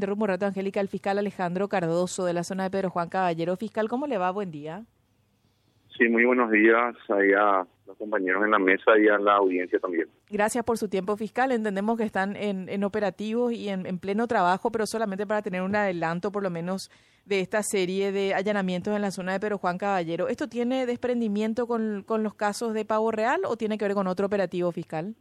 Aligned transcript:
Interrumpo 0.00 0.24
un 0.24 0.28
rato, 0.28 0.46
Angélica, 0.46 0.80
el 0.80 0.88
fiscal 0.88 1.18
Alejandro 1.18 1.68
Cardoso 1.68 2.24
de 2.24 2.32
la 2.32 2.42
zona 2.42 2.62
de 2.62 2.70
Pedro 2.70 2.88
Juan 2.88 3.10
Caballero. 3.10 3.54
Fiscal, 3.56 3.86
¿cómo 3.86 4.06
le 4.06 4.16
va? 4.16 4.30
Buen 4.30 4.50
día. 4.50 4.86
Sí, 5.94 6.08
muy 6.08 6.24
buenos 6.24 6.50
días 6.50 6.96
ahí 7.10 7.32
a 7.38 7.66
los 7.86 7.98
compañeros 7.98 8.42
en 8.42 8.50
la 8.50 8.58
mesa 8.58 8.98
y 8.98 9.08
a 9.08 9.18
la 9.18 9.34
audiencia 9.34 9.78
también. 9.78 10.08
Gracias 10.30 10.64
por 10.64 10.78
su 10.78 10.88
tiempo, 10.88 11.18
fiscal. 11.18 11.52
Entendemos 11.52 11.98
que 11.98 12.04
están 12.04 12.34
en, 12.34 12.70
en 12.70 12.82
operativos 12.82 13.52
y 13.52 13.68
en, 13.68 13.84
en, 13.84 13.98
pleno 13.98 14.26
trabajo, 14.26 14.72
pero 14.72 14.86
solamente 14.86 15.26
para 15.26 15.42
tener 15.42 15.60
un 15.60 15.76
adelanto, 15.76 16.32
por 16.32 16.42
lo 16.42 16.48
menos, 16.48 16.90
de 17.26 17.40
esta 17.40 17.62
serie 17.62 18.10
de 18.10 18.32
allanamientos 18.32 18.96
en 18.96 19.02
la 19.02 19.10
zona 19.10 19.32
de 19.32 19.40
Pedro 19.40 19.58
Juan 19.58 19.76
Caballero. 19.76 20.28
¿Esto 20.28 20.48
tiene 20.48 20.86
desprendimiento 20.86 21.66
con, 21.66 22.04
con 22.06 22.22
los 22.22 22.32
casos 22.32 22.72
de 22.72 22.86
Pavo 22.86 23.10
Real 23.10 23.42
o 23.44 23.58
tiene 23.58 23.76
que 23.76 23.84
ver 23.84 23.94
con 23.94 24.06
otro 24.06 24.24
operativo 24.24 24.72
fiscal? 24.72 25.14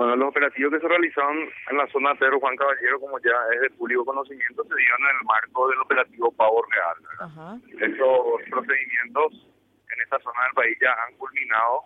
Bueno, 0.00 0.16
los 0.16 0.28
operativos 0.30 0.72
que 0.72 0.80
se 0.80 0.88
realizaron 0.88 1.36
en 1.70 1.76
la 1.76 1.86
zona 1.88 2.14
Pedro 2.14 2.40
Juan 2.40 2.56
Caballero, 2.56 2.98
como 3.00 3.18
ya 3.18 3.36
es 3.54 3.60
de 3.60 3.68
público 3.68 4.02
conocimiento, 4.06 4.64
se 4.64 4.74
dieron 4.74 5.02
en 5.02 5.16
el 5.20 5.24
marco 5.26 5.68
del 5.68 5.78
operativo 5.78 6.32
Pavo 6.32 6.64
Real. 6.70 7.52
Esos 7.68 8.40
procedimientos 8.48 9.46
en 9.92 10.00
esta 10.00 10.18
zona 10.20 10.42
del 10.44 10.54
país 10.54 10.78
ya 10.80 10.96
han 11.04 11.14
culminado. 11.18 11.84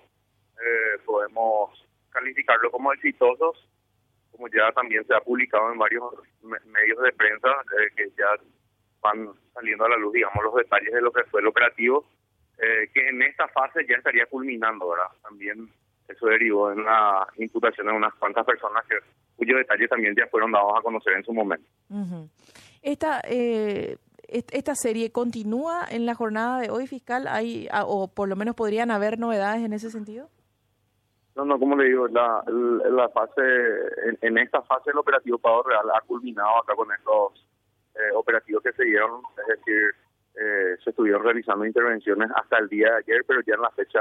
Eh, 0.62 1.00
podemos 1.04 1.88
calificarlo 2.10 2.70
como 2.70 2.92
exitosos, 2.92 3.68
como 4.30 4.46
ya 4.46 4.70
también 4.70 5.04
se 5.08 5.14
ha 5.16 5.20
publicado 5.20 5.72
en 5.72 5.78
varios 5.78 6.04
medios 6.66 7.02
de 7.02 7.12
prensa, 7.14 7.48
eh, 7.50 7.90
que 7.96 8.10
ya 8.16 8.28
van 9.00 9.28
saliendo 9.54 9.86
a 9.86 9.88
la 9.88 9.96
luz, 9.96 10.12
digamos, 10.12 10.44
los 10.44 10.54
detalles 10.54 10.92
de 10.92 11.02
lo 11.02 11.10
que 11.10 11.24
fue 11.24 11.40
el 11.40 11.48
operativo, 11.48 12.06
eh, 12.62 12.88
que 12.94 13.08
en 13.08 13.22
esta 13.22 13.48
fase 13.48 13.84
ya 13.88 13.96
estaría 13.96 14.26
culminando, 14.26 14.90
¿verdad? 14.90 15.10
También 15.24 15.68
eso 16.08 16.26
derivó 16.26 16.70
en 16.72 16.84
la 16.84 17.26
imputación 17.38 17.86
de 17.86 17.92
unas 17.92 18.14
cuantas 18.14 18.44
personas 18.44 18.84
que, 18.88 18.96
cuyos 19.36 19.58
detalles 19.58 19.88
también 19.88 20.14
ya 20.16 20.26
fueron 20.28 20.52
dados 20.52 20.72
a 20.76 20.82
conocer 20.82 21.14
en 21.14 21.24
su 21.24 21.32
momento. 21.32 21.68
Esta 22.82 23.20
eh, 23.24 23.96
esta 24.28 24.74
serie 24.74 25.12
continúa 25.12 25.84
en 25.88 26.06
la 26.06 26.14
jornada 26.14 26.60
de 26.60 26.70
hoy 26.70 26.86
fiscal, 26.86 27.26
hay 27.28 27.68
o 27.86 28.08
por 28.08 28.28
lo 28.28 28.36
menos 28.36 28.54
podrían 28.54 28.90
haber 28.90 29.18
novedades 29.18 29.62
en 29.64 29.72
ese 29.72 29.90
sentido. 29.90 30.28
No, 31.36 31.44
no, 31.44 31.58
como 31.58 31.76
le 31.76 31.86
digo, 31.86 32.06
la, 32.08 32.44
la 32.46 33.08
fase, 33.08 33.42
en, 34.22 34.38
esta 34.38 34.62
fase 34.62 34.90
del 34.90 34.98
operativo 34.98 35.38
Pavo 35.38 35.64
Real 35.64 35.84
ha 35.92 36.00
culminado 36.02 36.62
acá 36.62 36.74
con 36.76 36.88
estos 36.92 37.46
eh, 37.94 38.14
operativos 38.14 38.62
que 38.62 38.72
se 38.72 38.84
dieron, 38.84 39.20
es 39.40 39.58
decir, 39.58 39.94
eh, 40.36 40.76
se 40.82 40.90
estuvieron 40.90 41.24
realizando 41.24 41.64
intervenciones 41.64 42.30
hasta 42.36 42.58
el 42.58 42.68
día 42.68 42.90
de 42.90 42.96
ayer, 42.98 43.24
pero 43.26 43.40
ya 43.42 43.54
en 43.54 43.62
la 43.62 43.70
fecha 43.70 44.00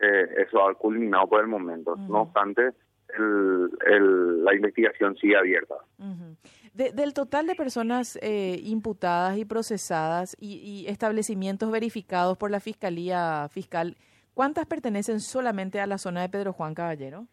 eh, 0.00 0.44
eso 0.46 0.68
ha 0.68 0.74
culminado 0.74 1.26
por 1.26 1.40
el 1.40 1.48
momento. 1.48 1.96
No 1.96 2.22
obstante, 2.22 2.70
el, 3.16 4.44
la 4.44 4.54
investigación 4.54 5.16
sigue 5.16 5.36
abierta. 5.36 5.74
del 6.74 7.14
total 7.14 7.46
de 7.46 7.54
personas 7.54 8.18
eh, 8.22 8.60
imputadas 8.62 9.38
y 9.38 9.44
procesadas 9.44 10.36
y, 10.38 10.86
establecimientos 10.88 11.70
verificados 11.70 12.38
por 12.38 12.50
la 12.50 12.60
Fiscalía 12.60 13.48
Fiscal, 13.50 13.96
¿cuántas 14.34 14.66
pertenecen 14.66 15.20
solamente 15.20 15.80
a 15.80 15.86
la 15.86 15.98
zona 15.98 16.22
de 16.22 16.28
Pedro 16.28 16.52
Juan 16.52 16.74
Caballero? 16.74 17.26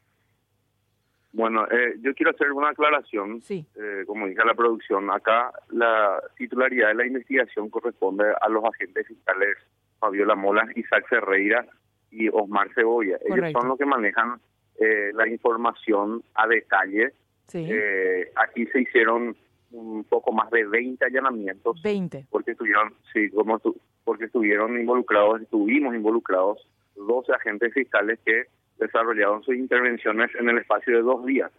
Bueno, 1.34 1.68
eh, 1.70 1.96
yo 2.00 2.16
quiero 2.16 2.32
hacer 2.32 2.52
una 2.54 2.70
aclaración. 2.70 3.42
Sí. 3.42 3.68
como 4.08 4.26
dije 4.26 4.42
la 4.46 4.56
producción, 4.56 5.12
acá 5.12 5.52
la 5.70 6.24
titularidad 6.38 6.88
de 6.88 6.96
la 6.96 7.06
investigación 7.06 7.70
corresponde 7.70 8.24
a 8.42 8.50
los 8.50 8.64
agentes 8.64 9.06
fiscales 9.06 9.58
Fabiola 10.00 10.36
Molas, 10.36 10.70
Isaac 10.76 11.06
Ferreira 11.10 11.68
y 12.16 12.30
Osmar 12.30 12.70
Cebolla. 12.74 13.18
Ellos 13.26 13.52
son 13.52 13.68
los 13.68 13.78
que 13.78 13.86
manejan 13.86 14.40
eh, 14.80 15.12
la 15.14 15.28
información 15.28 16.24
a 16.34 16.48
detalle. 16.48 17.14
Eh, 17.54 18.32
aquí 18.36 18.66
se 18.68 18.82
hicieron 18.82 19.36
un 19.72 20.04
poco 20.06 20.32
más 20.32 20.50
de 20.52 20.66
20 20.66 21.06
allanamientos. 21.06 21.82
20. 21.82 22.28
Porque 22.30 22.52
estuvieron, 22.52 22.94
sí, 23.14 23.30
como 23.30 23.60
porque 24.04 24.26
estuvieron 24.26 24.80
involucrados, 24.80 25.42
estuvimos 25.42 25.96
involucrados 25.96 26.68
12 26.96 27.34
agentes 27.34 27.74
fiscales 27.74 28.20
que 28.26 28.46
desarrollaron 28.78 29.44
sus 29.44 29.56
intervenciones 29.56 30.30
en 30.40 30.50
el 30.50 30.60
espacio 30.60 30.96
de 30.96 31.02
dos 31.02 31.26
días. 31.26 31.52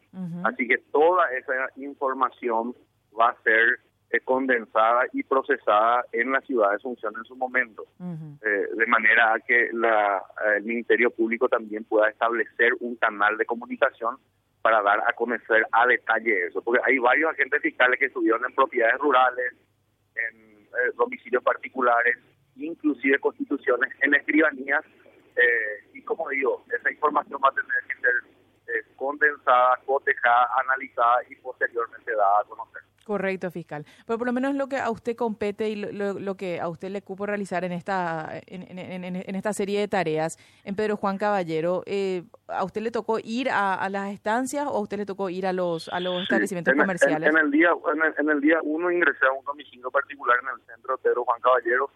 Así 0.45 0.67
que 0.67 0.79
toda 0.93 1.31
esa 1.33 1.53
información 1.77 2.75
va 3.19 3.31
a 3.31 3.43
ser 3.43 3.81
eh, 4.09 4.21
condensada 4.21 5.07
y 5.13 5.25
procesada 5.25 6.05
en 6.13 6.31
la 6.31 6.41
ciudad 6.43 6.71
de 6.71 6.77
Asunción 6.77 7.13
en 7.17 7.25
su 7.25 7.35
momento, 7.35 7.87
eh, 8.01 8.69
de 8.73 8.87
manera 8.87 9.35
que 9.45 9.71
la, 9.73 10.23
el 10.57 10.63
Ministerio 10.63 11.11
Público 11.11 11.49
también 11.49 11.83
pueda 11.83 12.09
establecer 12.09 12.73
un 12.79 12.95
canal 12.95 13.37
de 13.37 13.45
comunicación 13.45 14.17
para 14.63 14.81
dar 14.83 15.01
a 15.01 15.13
conocer 15.13 15.67
a 15.73 15.87
detalle 15.87 16.47
eso, 16.47 16.63
porque 16.63 16.81
hay 16.85 16.99
varios 16.99 17.33
agentes 17.33 17.61
fiscales 17.61 17.99
que 17.99 18.07
estuvieron 18.07 18.45
en 18.45 18.55
propiedades 18.55 18.97
rurales, 19.01 19.55
en 20.15 20.37
eh, 20.37 20.93
domicilios 20.97 21.43
particulares, 21.43 22.17
inclusive 22.55 23.19
constituciones 23.19 23.93
en 24.03 24.15
escribanías, 24.15 24.85
y 25.93 26.01
como 26.03 26.29
digo, 26.31 26.65
esa 26.75 26.91
información 26.91 27.39
va 27.45 27.49
a 27.49 27.53
tener 27.53 27.83
que 27.89 28.01
ser 28.01 28.87
condensada, 28.95 29.77
cotejada, 29.85 30.49
analizada 30.65 31.19
y 31.29 31.35
posteriormente 31.37 32.13
dada 32.13 32.41
a 32.41 32.45
conocer. 32.45 32.83
Correcto, 33.07 33.53
fiscal. 33.53 33.87
Pero 34.05 34.19
por 34.19 34.27
lo 34.27 34.33
menos 34.33 34.57
lo 34.57 34.69
que 34.69 34.79
a 34.79 34.91
usted 34.91 35.15
compete 35.15 35.69
y 35.69 35.77
lo, 35.77 36.37
que 36.37 36.61
a 36.61 36.69
usted 36.69 36.91
le 36.91 37.03
cupo 37.03 37.25
realizar 37.25 37.63
en 37.63 37.71
esta 37.71 38.41
en, 38.49 39.37
esta 39.37 39.53
serie 39.53 39.79
de 39.79 39.87
tareas 39.87 40.37
en 40.65 40.75
Pedro 40.75 40.97
Juan 40.97 41.17
Caballero, 41.17 41.85
eh, 41.87 42.25
¿a 42.49 42.65
usted 42.65 42.81
le 42.81 42.91
tocó 42.91 43.21
ir 43.23 43.49
a, 43.49 43.89
las 43.91 44.13
estancias 44.13 44.67
o 44.67 44.71
a 44.71 44.81
usted 44.81 44.97
le 44.97 45.07
tocó 45.07 45.31
ir 45.31 45.47
a 45.47 45.53
los 45.53 45.89
a 45.91 46.01
los 46.01 46.21
establecimientos 46.21 46.75
comerciales? 46.75 47.31
En, 47.31 47.39
el 47.39 47.53
día 47.53 47.71
en 48.19 48.29
el, 48.29 48.41
día 48.41 48.59
uno 48.65 48.91
ingresé 48.91 49.25
a 49.27 49.39
un 49.39 49.45
domicilio 49.45 49.89
particular 49.93 50.39
en 50.43 50.49
el 50.49 50.67
centro 50.67 50.97
de 50.97 51.03
Pedro 51.05 51.25
Juan 51.25 51.41
Caballero, 51.41 51.89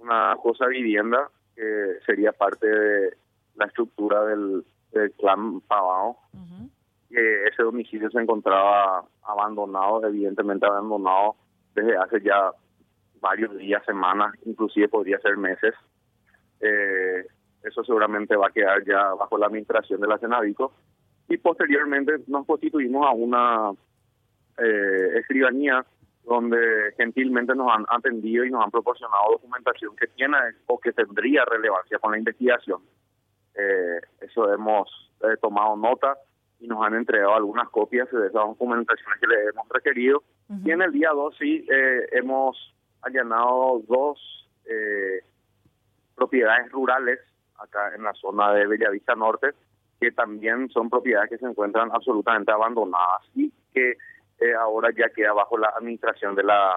una 0.00 0.36
cosa 0.42 0.66
vivienda 0.66 1.30
que 1.56 2.00
sería 2.04 2.32
parte 2.32 2.66
de 2.66 3.16
la 3.54 3.64
estructura 3.64 4.26
del, 4.26 4.62
clan 5.16 5.62
Pavao 5.62 6.18
que 7.10 7.44
ese 7.44 7.62
domicilio 7.62 8.10
se 8.10 8.20
encontraba 8.20 9.04
abandonado, 9.24 10.06
evidentemente 10.06 10.66
abandonado 10.66 11.36
desde 11.74 11.96
hace 11.96 12.20
ya 12.20 12.52
varios 13.20 13.56
días, 13.58 13.84
semanas, 13.84 14.32
inclusive 14.46 14.88
podría 14.88 15.18
ser 15.18 15.36
meses. 15.36 15.74
Eh, 16.60 17.26
eso 17.62 17.84
seguramente 17.84 18.36
va 18.36 18.46
a 18.46 18.52
quedar 18.52 18.84
ya 18.84 19.12
bajo 19.14 19.36
la 19.36 19.46
administración 19.46 20.00
de 20.00 20.06
la 20.06 20.18
Senadico. 20.18 20.72
Y 21.28 21.36
posteriormente 21.36 22.14
nos 22.28 22.46
constituimos 22.46 23.06
a 23.06 23.10
una 23.10 23.72
eh, 24.58 25.18
escribanía 25.18 25.84
donde 26.24 26.92
gentilmente 26.96 27.54
nos 27.54 27.70
han 27.72 27.84
atendido 27.88 28.44
y 28.44 28.50
nos 28.50 28.64
han 28.64 28.70
proporcionado 28.70 29.32
documentación 29.32 29.96
que 29.96 30.06
tiene 30.08 30.36
o 30.66 30.78
que 30.78 30.92
tendría 30.92 31.44
relevancia 31.44 31.98
con 31.98 32.12
la 32.12 32.18
investigación. 32.18 32.80
Eh, 33.54 34.00
eso 34.20 34.52
hemos 34.52 34.88
tomado 35.40 35.76
nota 35.76 36.16
y 36.60 36.66
nos 36.66 36.84
han 36.84 36.94
entregado 36.94 37.34
algunas 37.34 37.68
copias 37.70 38.10
de 38.10 38.26
esas 38.26 38.32
documentaciones 38.32 39.18
que 39.18 39.26
le 39.26 39.44
hemos 39.48 39.68
requerido. 39.68 40.22
Y 40.64 40.70
en 40.70 40.82
el 40.82 40.92
día 40.92 41.10
2 41.10 41.36
sí 41.38 41.66
eh, 41.70 42.08
hemos 42.12 42.74
allanado 43.02 43.82
dos 43.88 44.48
eh, 44.66 45.20
propiedades 46.14 46.70
rurales 46.70 47.18
acá 47.58 47.94
en 47.94 48.02
la 48.02 48.12
zona 48.14 48.52
de 48.52 48.66
Bellavista 48.66 49.14
Norte, 49.14 49.50
que 50.00 50.12
también 50.12 50.68
son 50.70 50.90
propiedades 50.90 51.30
que 51.30 51.38
se 51.38 51.46
encuentran 51.46 51.90
absolutamente 51.92 52.52
abandonadas 52.52 53.22
y 53.34 53.52
que 53.72 53.92
eh, 54.40 54.54
ahora 54.58 54.90
ya 54.96 55.08
queda 55.10 55.32
bajo 55.32 55.56
la 55.56 55.68
administración 55.76 56.34
de 56.34 56.42
la 56.42 56.74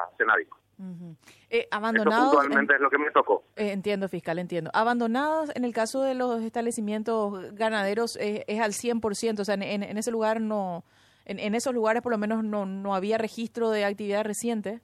Eh, 1.50 1.67
abandonados. 1.72 2.34
es 2.45 2.81
lo 2.81 2.89
que 2.89 2.97
me 2.97 3.11
tocó. 3.11 3.44
Eh, 3.56 3.72
entiendo, 3.72 4.09
fiscal, 4.09 4.39
entiendo. 4.39 4.72
Abandonados 4.73 5.56
en 5.56 5.66
el 5.66 5.73
caso 5.73 6.01
de 6.01 6.16
los 6.16 6.41
establecimientos 6.41 7.53
ganaderos 7.53 8.17
es 8.19 8.59
al 8.59 8.72
100%, 8.72 9.39
o 9.39 9.45
sea, 9.45 9.56
en, 9.56 9.97
ese 9.97 10.12
lugar 10.12 10.41
no, 10.41 10.83
en, 11.25 11.56
esos 11.56 11.73
lugares 11.73 12.01
por 12.01 12.12
lo 12.12 12.17
menos 12.17 12.44
no, 12.44 12.66
no 12.66 12.95
había 12.95 13.17
registro 13.17 13.69
de 13.69 13.85
actividad 13.85 14.25
reciente. 14.25 14.81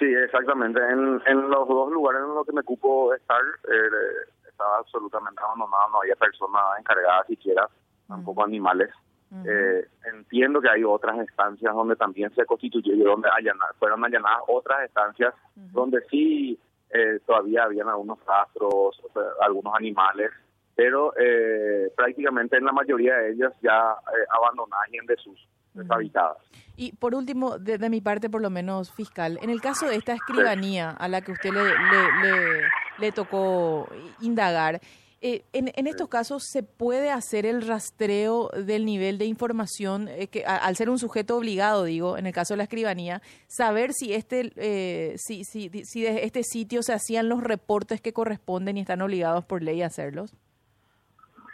Sí, 0.00 0.06
exactamente. 0.06 0.80
En, 0.80 1.20
en 1.26 1.50
los 1.50 1.68
dos 1.68 1.92
lugares 1.92 2.22
en 2.22 2.34
los 2.34 2.46
que 2.46 2.52
me 2.52 2.62
ocupo 2.62 3.12
estar, 3.14 3.40
eh, 3.68 4.28
estaba 4.48 4.78
absolutamente 4.78 5.42
abandonado, 5.42 5.90
no 5.90 5.98
había 6.00 6.16
personas 6.16 6.62
encargadas 6.78 7.26
siquiera, 7.26 7.68
tampoco 8.08 8.42
animales. 8.42 8.90
Eh, 9.46 9.79
entiendo 10.30 10.60
que 10.60 10.70
hay 10.70 10.84
otras 10.84 11.18
estancias 11.18 11.74
donde 11.74 11.96
también 11.96 12.32
se 12.34 12.44
constituyeron, 12.46 13.20
donde 13.20 13.28
fueron 13.78 14.04
allanadas 14.04 14.42
otras 14.46 14.84
estancias 14.84 15.34
donde 15.56 16.00
sí 16.08 16.56
eh, 16.90 17.18
todavía 17.26 17.64
habían 17.64 17.88
algunos 17.88 18.18
rastros, 18.24 19.02
algunos 19.40 19.74
animales, 19.74 20.30
pero 20.76 21.12
eh, 21.18 21.92
prácticamente 21.96 22.56
en 22.56 22.64
la 22.64 22.72
mayoría 22.72 23.16
de 23.16 23.32
ellas 23.32 23.52
ya 23.60 23.96
abandonadas 24.30 24.86
y 24.92 24.98
en 24.98 25.06
desuso, 25.06 25.42
deshabitadas. 25.74 26.38
Y 26.76 26.92
por 26.92 27.16
último, 27.16 27.58
de, 27.58 27.90
mi 27.90 28.00
parte, 28.00 28.30
por 28.30 28.40
lo 28.40 28.50
menos 28.50 28.92
fiscal, 28.92 29.36
en 29.42 29.50
el 29.50 29.60
caso 29.60 29.88
de 29.88 29.96
esta 29.96 30.12
escribanía 30.14 30.90
a 30.90 31.08
la 31.08 31.22
que 31.22 31.32
usted 31.32 31.50
le, 31.50 31.64
le, 31.64 32.62
le 32.98 33.12
tocó 33.12 33.88
indagar, 34.20 34.80
Eh, 35.22 35.44
en, 35.52 35.86
estos 35.86 36.08
casos, 36.08 36.44
¿se 36.50 36.62
puede 36.62 37.10
hacer 37.10 37.44
el 37.44 37.66
rastreo 37.66 38.48
del 38.56 38.86
nivel 38.86 39.18
de 39.18 39.26
información, 39.26 40.08
eh, 40.08 40.28
que 40.28 40.46
al 40.46 40.74
ser 40.76 40.88
un 40.88 40.98
sujeto 40.98 41.36
obligado, 41.36 41.84
digo, 41.84 42.16
en 42.16 42.24
el 42.24 42.32
caso 42.32 42.54
de 42.54 42.58
la 42.58 42.62
escribanía, 42.62 43.20
saber 43.46 43.92
si 43.92 44.14
este, 44.14 44.50
eh, 44.56 45.16
si, 45.18 45.44
si, 45.44 45.68
si 45.84 46.02
de 46.02 46.24
este 46.24 46.42
sitio 46.42 46.82
se 46.82 46.94
hacían 46.94 47.28
los 47.28 47.42
reportes 47.42 48.00
que 48.00 48.14
corresponden 48.14 48.78
y 48.78 48.80
están 48.80 49.02
obligados 49.02 49.44
por 49.44 49.62
ley 49.62 49.82
a 49.82 49.86
hacerlos? 49.86 50.34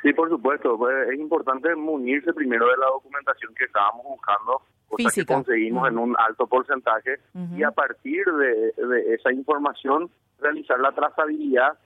Sí, 0.02 0.12
por 0.12 0.28
supuesto. 0.28 0.78
Pues, 0.78 1.08
es 1.08 1.18
importante 1.18 1.74
munirse 1.74 2.32
primero 2.34 2.68
de 2.68 2.76
la 2.76 2.86
documentación 2.86 3.52
que 3.56 3.64
estábamos 3.64 4.04
buscando, 4.04 4.62
cosa 4.86 5.10
que 5.12 5.26
conseguimos 5.26 5.88
en 5.88 5.98
un 5.98 6.14
alto 6.20 6.46
porcentaje, 6.46 7.18
y 7.56 7.64
a 7.64 7.72
partir 7.72 8.24
de, 8.26 8.86
de 8.86 9.14
esa 9.14 9.32
información 9.32 10.08
realizar 10.38 10.78
la 10.78 10.92
trazabilidad 10.92 11.76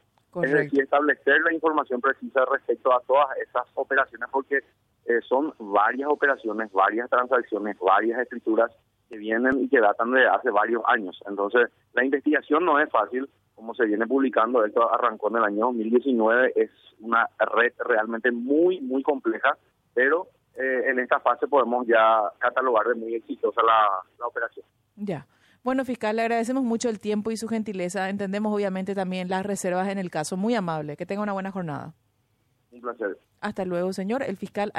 es 0.42 0.52
decir, 0.52 0.82
establecer 0.82 1.40
la 1.42 1.52
información 1.52 2.00
precisa 2.00 2.44
respecto 2.50 2.92
a 2.92 3.00
todas 3.00 3.36
esas 3.38 3.66
operaciones, 3.74 4.28
porque 4.30 4.58
eh, 5.06 5.20
son 5.28 5.52
varias 5.58 6.08
operaciones, 6.08 6.70
varias 6.72 7.10
transacciones, 7.10 7.76
varias 7.78 8.20
escrituras 8.20 8.70
que 9.08 9.18
vienen 9.18 9.64
y 9.64 9.68
que 9.68 9.80
datan 9.80 10.12
de 10.12 10.26
hace 10.28 10.50
varios 10.50 10.82
años. 10.86 11.20
Entonces, 11.26 11.68
la 11.94 12.04
investigación 12.04 12.64
no 12.64 12.78
es 12.78 12.88
fácil, 12.90 13.28
como 13.56 13.74
se 13.74 13.84
viene 13.84 14.06
publicando, 14.06 14.64
esto 14.64 14.92
arrancó 14.92 15.28
en 15.28 15.36
el 15.36 15.44
año 15.44 15.66
2019, 15.66 16.52
es 16.54 16.70
una 17.00 17.28
red 17.38 17.72
realmente 17.80 18.30
muy, 18.30 18.80
muy 18.80 19.02
compleja, 19.02 19.56
pero 19.92 20.28
eh, 20.54 20.84
en 20.86 21.00
esta 21.00 21.18
fase 21.20 21.48
podemos 21.48 21.86
ya 21.86 22.22
catalogar 22.38 22.86
de 22.86 22.94
muy 22.94 23.14
exitosa 23.14 23.62
la, 23.62 23.88
la 24.18 24.26
operación. 24.26 24.64
Ya. 24.96 25.26
Bueno, 25.62 25.84
fiscal, 25.84 26.16
le 26.16 26.22
agradecemos 26.22 26.64
mucho 26.64 26.88
el 26.88 27.00
tiempo 27.00 27.30
y 27.30 27.36
su 27.36 27.46
gentileza. 27.46 28.08
Entendemos 28.08 28.54
obviamente 28.54 28.94
también 28.94 29.28
las 29.28 29.44
reservas 29.44 29.88
en 29.88 29.98
el 29.98 30.10
caso. 30.10 30.36
Muy 30.36 30.54
amable. 30.54 30.96
Que 30.96 31.04
tenga 31.04 31.22
una 31.22 31.32
buena 31.32 31.50
jornada. 31.50 31.94
Un 32.70 32.80
placer. 32.80 33.18
Hasta 33.40 33.64
luego, 33.64 33.92
señor. 33.92 34.22
El 34.22 34.36
fiscal 34.36 34.70